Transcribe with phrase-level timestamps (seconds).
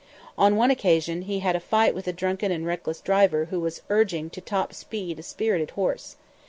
[0.35, 3.83] On one occasion he had a fight with a drunken and reckless driver who was
[3.87, 6.15] urging to top speed a spirited horse.